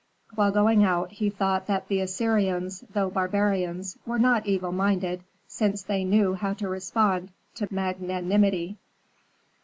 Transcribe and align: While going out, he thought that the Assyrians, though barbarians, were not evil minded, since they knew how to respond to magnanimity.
While 0.33 0.49
going 0.49 0.83
out, 0.83 1.11
he 1.11 1.29
thought 1.29 1.67
that 1.67 1.87
the 1.87 1.99
Assyrians, 2.01 2.83
though 2.91 3.11
barbarians, 3.11 3.99
were 4.03 4.17
not 4.17 4.47
evil 4.47 4.71
minded, 4.71 5.21
since 5.47 5.83
they 5.83 6.03
knew 6.03 6.33
how 6.33 6.53
to 6.53 6.67
respond 6.67 7.29
to 7.57 7.67
magnanimity. 7.69 8.77